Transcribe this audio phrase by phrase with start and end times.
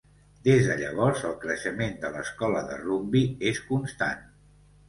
[0.45, 4.27] Des de llavors, el creixement de l’Escola de Rugbi és constant.